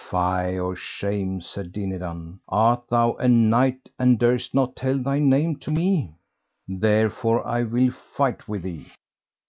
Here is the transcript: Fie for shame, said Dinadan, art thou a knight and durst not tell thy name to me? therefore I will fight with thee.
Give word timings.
Fie 0.09 0.57
for 0.57 0.75
shame, 0.75 1.39
said 1.41 1.71
Dinadan, 1.71 2.39
art 2.47 2.87
thou 2.89 3.13
a 3.17 3.27
knight 3.27 3.87
and 3.99 4.17
durst 4.17 4.55
not 4.55 4.75
tell 4.75 4.97
thy 4.97 5.19
name 5.19 5.57
to 5.57 5.69
me? 5.69 6.15
therefore 6.67 7.45
I 7.45 7.61
will 7.61 7.91
fight 7.91 8.47
with 8.47 8.63
thee. 8.63 8.87